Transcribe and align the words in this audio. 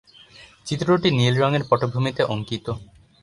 চিত্রটি 0.65 1.09
নীল 1.11 1.33
রঙের 1.37 1.63
পটভূমিতে 1.69 2.21
অঙ্কিত। 2.23 2.65